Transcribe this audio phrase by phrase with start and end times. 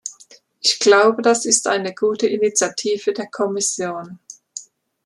[0.61, 4.17] Ich glaube, das ist eine gute Initiative der Kommission.